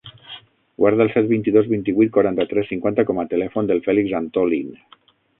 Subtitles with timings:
[0.83, 4.73] Guarda el set, vint-i-dos, vint-i-vuit, quaranta-tres, cinquanta com a telèfon del Fèlix Antolin.